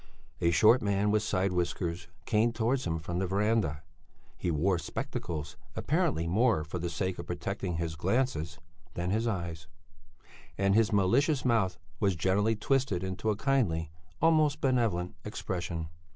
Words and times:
A 0.39 0.49
short 0.49 0.81
man 0.81 1.11
with 1.11 1.21
side 1.21 1.51
whiskers 1.53 2.07
came 2.25 2.53
towards 2.53 2.87
him 2.87 2.97
from 2.97 3.19
the 3.19 3.27
verandah; 3.27 3.83
he 4.35 4.49
wore 4.49 4.79
spectacles, 4.79 5.57
apparently 5.75 6.25
more 6.25 6.63
for 6.63 6.79
the 6.79 6.89
sake 6.89 7.19
of 7.19 7.27
protecting 7.27 7.75
his 7.75 7.95
glances 7.95 8.57
than 8.95 9.11
his 9.11 9.27
eyes, 9.27 9.67
and 10.57 10.73
his 10.73 10.91
malicious 10.91 11.45
mouth 11.45 11.77
was 11.99 12.15
generally 12.15 12.55
twisted 12.55 13.03
into 13.03 13.29
a 13.29 13.35
kindly, 13.35 13.91
almost 14.23 14.59
benevolent, 14.59 15.13
expression. 15.23 15.87